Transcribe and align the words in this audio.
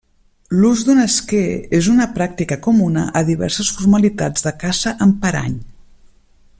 L'ús 0.61 0.79
d'un 0.85 1.01
esquer 1.01 1.41
és 1.79 1.89
una 1.91 2.07
pràctica 2.15 2.57
comuna 2.69 3.05
a 3.21 3.23
diverses 3.29 3.69
formalitats 3.77 4.49
de 4.49 4.55
caça 4.65 4.99
amb 5.07 5.21
parany. 5.27 5.61